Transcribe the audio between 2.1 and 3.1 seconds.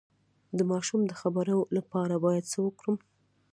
باید څه وکړم؟